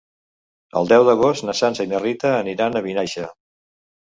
El 0.81 0.89
deu 0.91 1.03
d'agost 1.09 1.45
na 1.49 1.55
Sança 1.59 1.87
i 1.89 1.91
na 1.91 2.01
Rita 2.07 2.35
aniran 2.39 2.81
a 2.81 2.85
Vinaixa. 2.89 3.29